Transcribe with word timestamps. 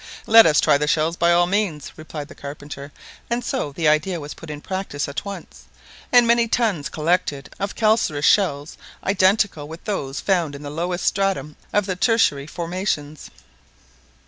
"Let 0.25 0.47
us 0.47 0.59
try 0.59 0.79
the 0.79 0.87
shells, 0.87 1.15
by 1.15 1.31
all 1.31 1.45
means," 1.45 1.91
replied 1.95 2.27
the 2.27 2.33
carpenter; 2.33 2.91
and 3.29 3.45
so 3.45 3.71
the 3.71 3.87
idea 3.87 4.19
was 4.19 4.33
put 4.33 4.49
in 4.49 4.59
practice 4.59 5.07
at 5.07 5.23
once, 5.25 5.65
and 6.11 6.25
many 6.25 6.47
tons 6.47 6.89
collected 6.89 7.53
of 7.59 7.75
calcareous 7.75 8.25
shells 8.25 8.79
identical 9.03 9.67
with 9.67 9.83
those 9.83 10.19
found 10.19 10.55
in 10.55 10.63
the 10.63 10.71
lowest 10.71 11.05
stratum 11.05 11.55
of 11.71 11.85
the 11.85 11.95
Tertiary 11.95 12.47
formations. 12.47 13.29